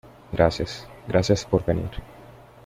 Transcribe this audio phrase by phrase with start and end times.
[0.31, 0.87] gracias.
[1.07, 1.91] gracias por venir.